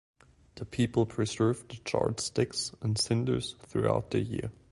The 0.55 0.65
people 0.65 1.05
preserve 1.05 1.67
the 1.67 1.75
charred 1.85 2.19
sticks 2.21 2.71
and 2.81 2.97
cinders 2.97 3.53
throughout 3.61 4.09
the 4.09 4.19
year. 4.19 4.51